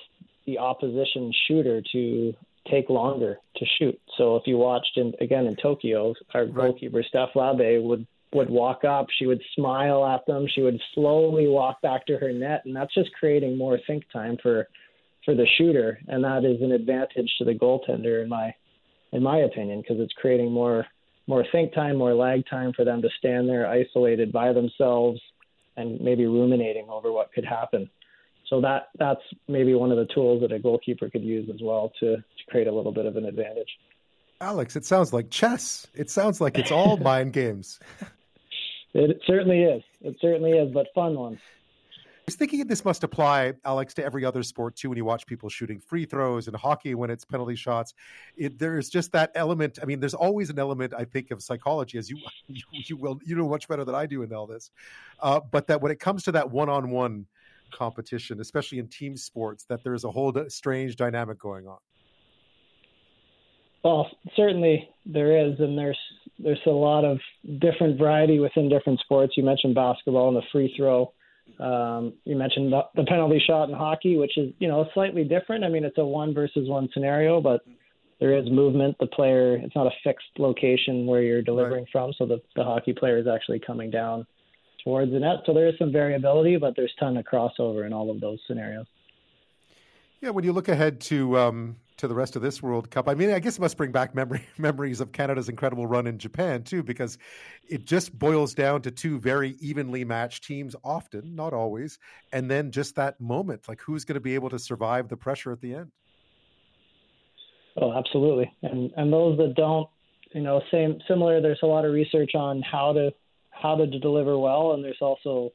the 0.45 0.57
opposition 0.57 1.33
shooter 1.47 1.81
to 1.91 2.33
take 2.69 2.89
longer 2.89 3.37
to 3.57 3.65
shoot. 3.79 3.99
So 4.17 4.35
if 4.35 4.43
you 4.45 4.57
watched 4.57 4.97
in 4.97 5.13
again 5.19 5.45
in 5.47 5.55
Tokyo, 5.55 6.13
our 6.33 6.45
right. 6.45 6.53
goalkeeper 6.53 7.03
Steph 7.07 7.29
Labbé 7.35 7.81
would 7.81 8.05
would 8.33 8.49
walk 8.49 8.83
up, 8.83 9.07
she 9.17 9.25
would 9.25 9.41
smile 9.55 10.05
at 10.05 10.25
them, 10.25 10.47
she 10.53 10.61
would 10.61 10.79
slowly 10.93 11.47
walk 11.47 11.81
back 11.81 12.05
to 12.05 12.17
her 12.17 12.31
net, 12.31 12.61
and 12.65 12.75
that's 12.75 12.93
just 12.93 13.11
creating 13.13 13.57
more 13.57 13.79
think 13.87 14.03
time 14.11 14.37
for 14.41 14.67
for 15.25 15.35
the 15.35 15.45
shooter, 15.57 15.99
and 16.07 16.23
that 16.23 16.43
is 16.43 16.61
an 16.61 16.71
advantage 16.71 17.31
to 17.37 17.45
the 17.45 17.53
goaltender 17.53 18.23
in 18.23 18.29
my 18.29 18.53
in 19.11 19.21
my 19.21 19.39
opinion 19.39 19.81
because 19.81 19.99
it's 19.99 20.13
creating 20.13 20.51
more 20.51 20.85
more 21.27 21.45
think 21.51 21.73
time, 21.73 21.97
more 21.97 22.13
lag 22.13 22.43
time 22.49 22.73
for 22.73 22.83
them 22.83 23.01
to 23.01 23.09
stand 23.19 23.47
there 23.47 23.67
isolated 23.67 24.31
by 24.31 24.51
themselves 24.53 25.19
and 25.77 25.99
maybe 26.01 26.25
ruminating 26.25 26.87
over 26.89 27.11
what 27.11 27.31
could 27.33 27.45
happen. 27.45 27.89
So 28.49 28.59
that 28.61 28.89
that's 28.99 29.21
maybe 29.47 29.73
one 29.75 29.91
of 29.91 29.97
the 29.97 30.13
tools 30.13 30.41
that 30.41 30.51
a 30.51 30.59
goalkeeper 30.59 31.09
could 31.09 31.23
use 31.23 31.49
as 31.53 31.61
well 31.61 31.91
to, 31.99 32.17
to 32.17 32.23
create 32.49 32.67
a 32.67 32.71
little 32.71 32.91
bit 32.91 33.05
of 33.05 33.15
an 33.15 33.25
advantage. 33.25 33.69
Alex, 34.41 34.75
it 34.75 34.83
sounds 34.83 35.13
like 35.13 35.29
chess. 35.29 35.87
It 35.93 36.09
sounds 36.09 36.41
like 36.41 36.57
it's 36.57 36.71
all 36.71 36.97
mind 37.11 37.31
games. 37.31 37.79
It 38.93 39.21
certainly 39.25 39.63
is. 39.63 39.83
It 40.01 40.17
certainly 40.19 40.51
is, 40.51 40.71
but 40.73 40.87
fun 40.93 41.15
ones 41.15 41.39
I 42.21 42.23
was 42.27 42.35
thinking 42.35 42.67
this 42.67 42.85
must 42.85 43.03
apply, 43.03 43.53
Alex, 43.65 43.95
to 43.95 44.05
every 44.05 44.23
other 44.23 44.43
sport 44.43 44.75
too. 44.75 44.89
When 44.89 44.97
you 44.97 45.03
watch 45.03 45.25
people 45.25 45.49
shooting 45.49 45.79
free 45.79 46.05
throws 46.05 46.47
and 46.47 46.55
hockey 46.55 46.93
when 46.93 47.09
it's 47.09 47.25
penalty 47.25 47.55
shots, 47.55 47.95
it, 48.37 48.59
there's 48.59 48.89
just 48.89 49.11
that 49.13 49.31
element. 49.33 49.79
I 49.81 49.85
mean, 49.85 49.99
there's 49.99 50.13
always 50.13 50.51
an 50.51 50.59
element, 50.59 50.93
I 50.95 51.03
think, 51.03 51.31
of 51.31 51.41
psychology, 51.41 51.97
as 51.97 52.11
you 52.11 52.17
you, 52.47 52.61
you 52.71 52.95
will 52.95 53.19
you 53.25 53.35
know 53.35 53.49
much 53.49 53.67
better 53.67 53.83
than 53.83 53.95
I 53.95 54.05
do 54.05 54.21
in 54.21 54.31
all 54.33 54.45
this. 54.45 54.69
Uh, 55.19 55.39
but 55.39 55.65
that 55.65 55.81
when 55.81 55.91
it 55.91 55.99
comes 55.99 56.21
to 56.23 56.31
that 56.33 56.51
one-on-one 56.51 57.25
competition, 57.71 58.39
especially 58.39 58.77
in 58.77 58.87
team 58.87 59.17
sports, 59.17 59.63
that 59.65 59.83
there's 59.83 60.03
a 60.03 60.11
whole 60.11 60.31
strange 60.47 60.97
dynamic 60.97 61.39
going 61.39 61.67
on. 61.67 61.79
Well, 63.83 64.09
certainly 64.35 64.89
there 65.05 65.47
is, 65.47 65.59
and 65.59 65.77
there's 65.77 65.97
there's 66.39 66.59
a 66.65 66.71
lot 66.71 67.05
of 67.05 67.19
different 67.59 67.99
variety 67.99 68.39
within 68.39 68.69
different 68.69 68.99
sports. 68.99 69.33
You 69.37 69.43
mentioned 69.43 69.75
basketball 69.75 70.29
and 70.29 70.37
the 70.37 70.45
free 70.51 70.73
throw. 70.75 71.13
Um, 71.59 72.13
you 72.23 72.35
mentioned 72.35 72.71
the, 72.71 72.81
the 72.95 73.03
penalty 73.03 73.41
shot 73.45 73.69
in 73.69 73.75
hockey, 73.75 74.17
which 74.17 74.37
is 74.37 74.53
you 74.59 74.67
know 74.67 74.87
slightly 74.93 75.23
different. 75.23 75.63
I 75.63 75.69
mean, 75.69 75.83
it's 75.83 75.97
a 75.97 76.05
one 76.05 76.33
versus 76.33 76.67
one 76.69 76.89
scenario, 76.93 77.41
but 77.41 77.61
there 78.19 78.37
is 78.37 78.49
movement. 78.49 78.95
The 78.99 79.07
player, 79.07 79.55
it's 79.55 79.75
not 79.75 79.87
a 79.87 79.91
fixed 80.03 80.27
location 80.37 81.07
where 81.07 81.21
you're 81.21 81.41
delivering 81.41 81.83
right. 81.83 81.91
from, 81.91 82.13
so 82.17 82.25
the, 82.25 82.39
the 82.55 82.63
hockey 82.63 82.93
player 82.93 83.17
is 83.17 83.27
actually 83.27 83.59
coming 83.59 83.89
down 83.89 84.25
towards 84.83 85.11
the 85.11 85.19
net. 85.19 85.37
So 85.45 85.53
there 85.53 85.67
is 85.67 85.73
some 85.79 85.91
variability, 85.91 86.57
but 86.57 86.75
there's 86.75 86.93
ton 86.99 87.17
of 87.17 87.25
crossover 87.25 87.85
in 87.85 87.93
all 87.93 88.11
of 88.11 88.21
those 88.21 88.39
scenarios. 88.47 88.85
Yeah, 90.21 90.29
when 90.29 90.43
you 90.43 90.53
look 90.53 90.67
ahead 90.67 91.01
to 91.01 91.37
um, 91.37 91.77
to 92.01 92.07
the 92.07 92.15
rest 92.15 92.35
of 92.35 92.41
this 92.41 92.61
World 92.61 92.89
Cup. 92.89 93.07
I 93.07 93.13
mean, 93.13 93.31
I 93.31 93.39
guess 93.39 93.57
it 93.57 93.61
must 93.61 93.77
bring 93.77 93.91
back 93.91 94.13
memory, 94.13 94.45
memories 94.57 95.01
of 95.01 95.11
Canada's 95.11 95.49
incredible 95.49 95.87
run 95.87 96.07
in 96.07 96.17
Japan 96.17 96.63
too, 96.63 96.83
because 96.83 97.17
it 97.69 97.85
just 97.85 98.17
boils 98.17 98.53
down 98.53 98.81
to 98.81 98.91
two 98.91 99.19
very 99.19 99.51
evenly 99.59 100.03
matched 100.03 100.43
teams, 100.43 100.75
often, 100.83 101.35
not 101.35 101.53
always, 101.53 101.99
and 102.33 102.49
then 102.49 102.71
just 102.71 102.95
that 102.95 103.21
moment, 103.21 103.67
like 103.69 103.79
who's 103.81 104.03
going 104.03 104.15
to 104.15 104.21
be 104.21 104.35
able 104.35 104.49
to 104.49 104.59
survive 104.59 105.07
the 105.07 105.15
pressure 105.15 105.51
at 105.51 105.61
the 105.61 105.75
end. 105.75 105.91
Oh, 107.77 107.93
absolutely, 107.93 108.51
and 108.63 108.91
and 108.97 109.13
those 109.13 109.37
that 109.37 109.53
don't, 109.55 109.87
you 110.33 110.41
know, 110.41 110.61
same 110.71 110.99
similar. 111.07 111.39
There's 111.39 111.61
a 111.63 111.67
lot 111.67 111.85
of 111.85 111.93
research 111.93 112.31
on 112.35 112.61
how 112.63 112.91
to 112.93 113.13
how 113.51 113.77
to 113.77 113.87
deliver 113.87 114.37
well, 114.37 114.73
and 114.73 114.83
there's 114.83 115.01
also 115.01 115.53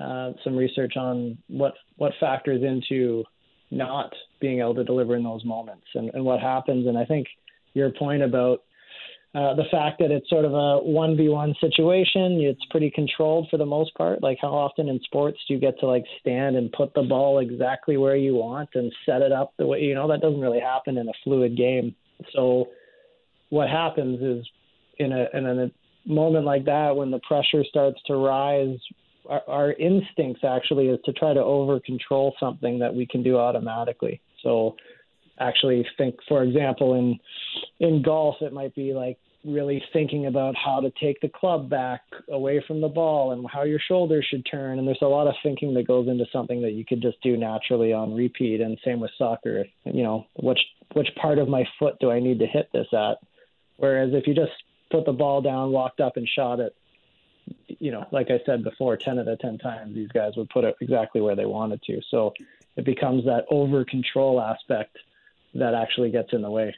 uh, 0.00 0.32
some 0.42 0.56
research 0.56 0.96
on 0.96 1.38
what 1.48 1.74
what 1.96 2.12
factors 2.18 2.62
into 2.64 3.24
not 3.70 4.12
being 4.42 4.60
able 4.60 4.74
to 4.74 4.84
deliver 4.84 5.16
in 5.16 5.22
those 5.22 5.44
moments 5.44 5.86
and, 5.94 6.10
and 6.12 6.22
what 6.22 6.40
happens. 6.40 6.86
And 6.86 6.98
I 6.98 7.06
think 7.06 7.26
your 7.72 7.90
point 7.90 8.22
about 8.22 8.58
uh, 9.34 9.54
the 9.54 9.64
fact 9.70 9.98
that 10.00 10.10
it's 10.10 10.28
sort 10.28 10.44
of 10.44 10.52
a 10.52 10.84
1v1 10.84 11.58
situation, 11.58 12.38
it's 12.42 12.60
pretty 12.70 12.90
controlled 12.90 13.48
for 13.50 13.56
the 13.56 13.64
most 13.64 13.94
part. 13.94 14.22
Like, 14.22 14.36
how 14.42 14.48
often 14.48 14.90
in 14.90 15.00
sports 15.04 15.38
do 15.48 15.54
you 15.54 15.60
get 15.60 15.78
to 15.80 15.86
like 15.86 16.04
stand 16.20 16.56
and 16.56 16.70
put 16.70 16.92
the 16.92 17.02
ball 17.02 17.38
exactly 17.38 17.96
where 17.96 18.16
you 18.16 18.34
want 18.34 18.68
and 18.74 18.92
set 19.06 19.22
it 19.22 19.32
up 19.32 19.54
the 19.58 19.66
way, 19.66 19.80
you 19.80 19.94
know, 19.94 20.06
that 20.08 20.20
doesn't 20.20 20.40
really 20.40 20.60
happen 20.60 20.98
in 20.98 21.08
a 21.08 21.12
fluid 21.24 21.56
game. 21.56 21.94
So, 22.34 22.66
what 23.48 23.70
happens 23.70 24.20
is 24.20 24.46
in 24.98 25.12
a, 25.12 25.26
in 25.32 25.46
a 25.46 25.70
moment 26.06 26.44
like 26.44 26.66
that, 26.66 26.94
when 26.96 27.10
the 27.10 27.20
pressure 27.20 27.64
starts 27.64 28.00
to 28.08 28.14
rise 28.16 28.78
our, 29.28 29.42
our 29.48 29.72
instincts 29.72 30.42
actually 30.44 30.88
is 30.88 30.98
to 31.04 31.12
try 31.12 31.34
to 31.34 31.40
over 31.40 31.80
control 31.80 32.34
something 32.40 32.78
that 32.80 32.94
we 32.94 33.06
can 33.06 33.22
do 33.22 33.38
automatically. 33.38 34.20
So 34.42 34.76
actually 35.40 35.86
think 35.96 36.16
for 36.28 36.42
example 36.42 36.94
in 36.94 37.18
in 37.80 38.02
golf 38.02 38.36
it 38.40 38.52
might 38.52 38.74
be 38.74 38.92
like 38.92 39.18
really 39.44 39.82
thinking 39.92 40.26
about 40.26 40.54
how 40.54 40.78
to 40.78 40.92
take 41.00 41.20
the 41.20 41.28
club 41.28 41.68
back 41.68 42.02
away 42.30 42.62
from 42.64 42.80
the 42.80 42.88
ball 42.88 43.32
and 43.32 43.44
how 43.52 43.64
your 43.64 43.80
shoulders 43.88 44.24
should 44.30 44.46
turn. 44.48 44.78
And 44.78 44.86
there's 44.86 45.02
a 45.02 45.06
lot 45.06 45.26
of 45.26 45.34
thinking 45.42 45.74
that 45.74 45.84
goes 45.84 46.06
into 46.06 46.26
something 46.32 46.62
that 46.62 46.74
you 46.74 46.84
could 46.84 47.02
just 47.02 47.20
do 47.22 47.36
naturally 47.36 47.92
on 47.92 48.14
repeat. 48.14 48.60
And 48.60 48.78
same 48.84 49.00
with 49.00 49.10
soccer 49.18 49.64
you 49.84 50.02
know 50.02 50.26
which 50.36 50.60
which 50.94 51.08
part 51.20 51.38
of 51.38 51.48
my 51.48 51.64
foot 51.78 51.96
do 52.00 52.10
I 52.10 52.20
need 52.20 52.38
to 52.40 52.46
hit 52.46 52.68
this 52.72 52.88
at? 52.92 53.18
Whereas 53.78 54.10
if 54.12 54.26
you 54.26 54.34
just 54.34 54.52
put 54.90 55.06
the 55.06 55.12
ball 55.12 55.40
down 55.40 55.72
walked 55.72 56.00
up 56.00 56.16
and 56.16 56.28
shot 56.28 56.60
it 56.60 56.76
you 57.66 57.90
know, 57.90 58.06
like 58.12 58.30
I 58.30 58.40
said 58.46 58.62
before, 58.62 58.96
10 58.96 59.18
out 59.18 59.28
of 59.28 59.38
10 59.38 59.58
times 59.58 59.94
these 59.94 60.08
guys 60.08 60.32
would 60.36 60.48
put 60.50 60.64
it 60.64 60.76
exactly 60.80 61.20
where 61.20 61.36
they 61.36 61.44
wanted 61.44 61.82
to. 61.84 62.00
So 62.10 62.32
it 62.76 62.84
becomes 62.84 63.24
that 63.24 63.44
over 63.50 63.84
control 63.84 64.40
aspect 64.40 64.96
that 65.54 65.74
actually 65.74 66.10
gets 66.10 66.32
in 66.32 66.42
the 66.42 66.50
way. 66.50 66.74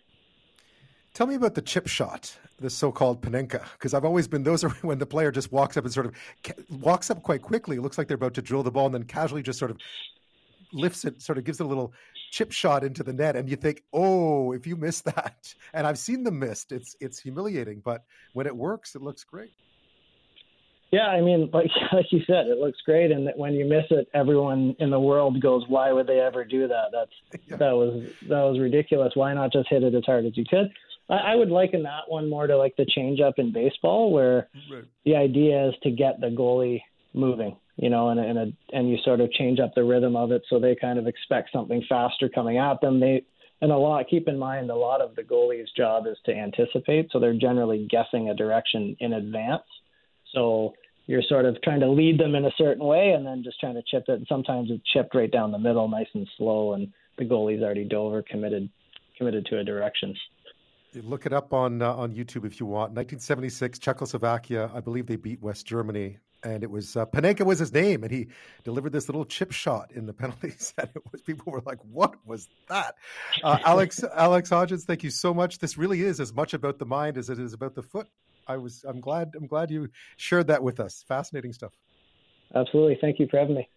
Tell 1.14 1.28
me 1.28 1.36
about 1.36 1.54
the 1.54 1.62
chip 1.62 1.86
shot, 1.86 2.36
the 2.58 2.68
so-called 2.68 3.22
panenka, 3.22 3.62
because 3.74 3.94
I've 3.94 4.04
always 4.04 4.26
been 4.26 4.42
those 4.42 4.64
are 4.64 4.70
when 4.82 4.98
the 4.98 5.06
player 5.06 5.30
just 5.30 5.52
walks 5.52 5.76
up 5.76 5.84
and 5.84 5.92
sort 5.92 6.06
of 6.06 6.14
walks 6.80 7.10
up 7.10 7.22
quite 7.22 7.42
quickly. 7.42 7.76
It 7.76 7.82
looks 7.82 7.98
like 7.98 8.08
they're 8.08 8.16
about 8.16 8.34
to 8.34 8.42
drill 8.42 8.64
the 8.64 8.72
ball 8.72 8.86
and 8.86 8.94
then 8.94 9.04
casually 9.04 9.42
just 9.42 9.58
sort 9.58 9.70
of 9.70 9.78
lifts 10.72 11.04
it, 11.04 11.22
sort 11.22 11.38
of 11.38 11.44
gives 11.44 11.60
it 11.60 11.64
a 11.64 11.68
little 11.68 11.92
chip 12.32 12.50
shot 12.50 12.82
into 12.82 13.04
the 13.04 13.12
net, 13.12 13.36
and 13.36 13.48
you 13.48 13.54
think, 13.54 13.84
oh, 13.92 14.52
if 14.52 14.66
you 14.66 14.76
miss 14.76 15.00
that, 15.02 15.54
and 15.72 15.86
I've 15.86 15.98
seen 15.98 16.24
them 16.24 16.40
missed, 16.40 16.72
it's 16.72 16.96
it's 17.00 17.20
humiliating, 17.20 17.80
but 17.84 18.04
when 18.32 18.46
it 18.46 18.56
works, 18.56 18.96
it 18.96 19.02
looks 19.02 19.22
great. 19.22 19.52
Yeah, 20.94 21.08
I 21.08 21.20
mean, 21.20 21.50
like 21.52 21.70
like 21.92 22.06
you 22.12 22.20
said, 22.26 22.46
it 22.46 22.58
looks 22.58 22.78
great, 22.84 23.10
and 23.10 23.26
that 23.26 23.36
when 23.36 23.54
you 23.54 23.64
miss 23.64 23.84
it, 23.90 24.08
everyone 24.14 24.76
in 24.78 24.90
the 24.90 25.00
world 25.00 25.40
goes, 25.40 25.64
"Why 25.66 25.92
would 25.92 26.06
they 26.06 26.20
ever 26.20 26.44
do 26.44 26.68
that? 26.68 26.86
That's 26.92 27.42
yeah. 27.48 27.56
that 27.56 27.72
was 27.72 28.08
that 28.28 28.42
was 28.42 28.60
ridiculous. 28.60 29.12
Why 29.14 29.34
not 29.34 29.52
just 29.52 29.68
hit 29.68 29.82
it 29.82 29.94
as 29.94 30.04
hard 30.04 30.24
as 30.24 30.36
you 30.36 30.44
could?" 30.48 30.70
I, 31.10 31.32
I 31.32 31.34
would 31.34 31.50
liken 31.50 31.82
that 31.82 32.08
one 32.08 32.30
more 32.30 32.46
to 32.46 32.56
like 32.56 32.76
the 32.76 32.86
change 32.86 33.20
up 33.20 33.34
in 33.38 33.52
baseball, 33.52 34.12
where 34.12 34.48
right. 34.70 34.84
the 35.04 35.16
idea 35.16 35.68
is 35.68 35.74
to 35.82 35.90
get 35.90 36.20
the 36.20 36.28
goalie 36.28 36.80
moving, 37.12 37.56
you 37.76 37.90
know, 37.90 38.10
and 38.10 38.20
and 38.20 38.38
a, 38.38 38.46
and 38.72 38.88
you 38.88 38.96
sort 39.04 39.20
of 39.20 39.32
change 39.32 39.58
up 39.58 39.74
the 39.74 39.82
rhythm 39.82 40.14
of 40.14 40.30
it, 40.30 40.42
so 40.48 40.60
they 40.60 40.76
kind 40.76 41.00
of 41.00 41.08
expect 41.08 41.50
something 41.52 41.82
faster 41.88 42.28
coming 42.28 42.58
at 42.58 42.80
them. 42.80 43.00
They 43.00 43.24
and 43.60 43.72
a 43.72 43.76
lot 43.76 44.06
keep 44.08 44.28
in 44.28 44.38
mind 44.38 44.70
a 44.70 44.76
lot 44.76 45.00
of 45.00 45.16
the 45.16 45.22
goalie's 45.22 45.70
job 45.76 46.06
is 46.06 46.18
to 46.26 46.32
anticipate, 46.32 47.08
so 47.10 47.18
they're 47.18 47.34
generally 47.34 47.88
guessing 47.90 48.28
a 48.28 48.34
direction 48.34 48.96
in 49.00 49.14
advance. 49.14 49.64
So 50.32 50.74
you're 51.06 51.22
sort 51.22 51.44
of 51.44 51.60
trying 51.62 51.80
to 51.80 51.88
lead 51.88 52.18
them 52.18 52.34
in 52.34 52.44
a 52.44 52.50
certain 52.56 52.84
way 52.84 53.12
and 53.12 53.26
then 53.26 53.42
just 53.42 53.60
trying 53.60 53.74
to 53.74 53.82
chip 53.86 54.04
it. 54.08 54.14
And 54.14 54.26
sometimes 54.28 54.70
it's 54.70 54.82
chipped 54.92 55.14
right 55.14 55.30
down 55.30 55.52
the 55.52 55.58
middle, 55.58 55.88
nice 55.88 56.06
and 56.14 56.28
slow, 56.36 56.72
and 56.72 56.92
the 57.18 57.24
goalie's 57.24 57.62
already 57.62 57.84
dove 57.84 58.12
or 58.12 58.22
committed 58.22 58.68
committed 59.16 59.46
to 59.46 59.58
a 59.58 59.64
direction. 59.64 60.14
Look 61.02 61.26
it 61.26 61.32
up 61.32 61.52
on 61.52 61.82
uh, 61.82 61.92
on 61.92 62.14
YouTube 62.14 62.46
if 62.46 62.60
you 62.60 62.66
want. 62.66 62.92
1976, 62.92 63.78
Czechoslovakia. 63.78 64.70
I 64.72 64.80
believe 64.80 65.06
they 65.06 65.16
beat 65.16 65.42
West 65.42 65.66
Germany, 65.66 66.18
and 66.44 66.62
it 66.62 66.70
was 66.70 66.96
uh, 66.96 67.04
Panenka 67.06 67.44
was 67.44 67.58
his 67.58 67.72
name, 67.72 68.04
and 68.04 68.12
he 68.12 68.28
delivered 68.62 68.92
this 68.92 69.08
little 69.08 69.24
chip 69.24 69.50
shot 69.50 69.90
in 69.92 70.06
the 70.06 70.12
penalties. 70.12 70.72
And 70.78 70.88
it 70.94 71.02
was 71.10 71.20
people 71.20 71.52
were 71.52 71.62
like, 71.66 71.78
"What 71.90 72.14
was 72.24 72.48
that?" 72.68 72.94
Uh, 73.42 73.58
Alex 73.64 74.04
Alex 74.14 74.50
Hodgins, 74.50 74.84
thank 74.84 75.02
you 75.02 75.10
so 75.10 75.34
much. 75.34 75.58
This 75.58 75.76
really 75.76 76.02
is 76.02 76.20
as 76.20 76.32
much 76.32 76.54
about 76.54 76.78
the 76.78 76.86
mind 76.86 77.18
as 77.18 77.28
it 77.28 77.40
is 77.40 77.52
about 77.52 77.74
the 77.74 77.82
foot. 77.82 78.08
I 78.46 78.56
was 78.56 78.84
I'm 78.86 79.00
glad 79.00 79.32
I'm 79.36 79.46
glad 79.46 79.70
you 79.70 79.88
shared 80.16 80.46
that 80.48 80.62
with 80.62 80.80
us. 80.80 81.04
Fascinating 81.08 81.52
stuff. 81.52 81.72
Absolutely. 82.54 82.98
Thank 83.00 83.18
you 83.18 83.26
for 83.28 83.38
having 83.38 83.56
me. 83.56 83.68